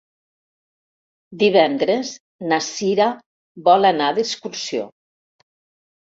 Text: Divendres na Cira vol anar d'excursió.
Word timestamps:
Divendres 1.41 2.13
na 2.51 2.57
Cira 2.67 3.07
vol 3.67 3.89
anar 3.91 4.07
d'excursió. 4.19 4.87